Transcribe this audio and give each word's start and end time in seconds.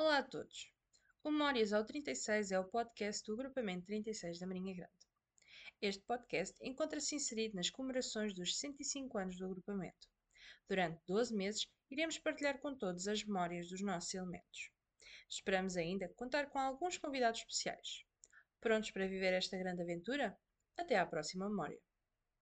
Olá 0.00 0.18
a 0.18 0.22
todos! 0.22 0.72
O 1.24 1.30
Memórias 1.32 1.72
ao 1.72 1.84
36 1.84 2.52
é 2.52 2.60
o 2.60 2.68
podcast 2.68 3.24
do 3.26 3.32
agrupamento 3.32 3.86
36 3.86 4.38
da 4.38 4.46
Marinha 4.46 4.72
Grande. 4.72 4.92
Este 5.82 6.04
podcast 6.04 6.56
encontra-se 6.62 7.16
inserido 7.16 7.56
nas 7.56 7.68
comemorações 7.68 8.32
dos 8.32 8.60
105 8.60 9.18
anos 9.18 9.36
do 9.36 9.46
agrupamento. 9.46 10.06
Durante 10.68 11.02
12 11.04 11.34
meses, 11.34 11.66
iremos 11.90 12.16
partilhar 12.16 12.60
com 12.60 12.76
todos 12.76 13.08
as 13.08 13.24
memórias 13.24 13.68
dos 13.70 13.82
nossos 13.82 14.14
elementos. 14.14 14.70
Esperamos 15.28 15.76
ainda 15.76 16.08
contar 16.14 16.48
com 16.48 16.60
alguns 16.60 16.96
convidados 16.96 17.40
especiais. 17.40 18.04
Prontos 18.60 18.92
para 18.92 19.08
viver 19.08 19.32
esta 19.32 19.58
grande 19.58 19.82
aventura? 19.82 20.38
Até 20.76 20.96
à 20.96 21.04
próxima 21.04 21.48
memória! 21.48 21.80